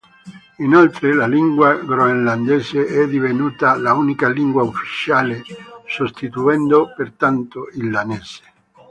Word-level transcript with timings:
Inoltre, 0.57 1.13
la 1.13 1.27
lingua 1.27 1.75
groenlandese 1.75 2.87
è 2.87 3.07
divenuta 3.07 3.75
l'unica 3.75 4.27
lingua 4.29 4.63
ufficiale, 4.63 5.43
sostituendo 5.85 6.91
pertanto 6.97 7.69
il 7.75 7.91
danese. 7.91 8.41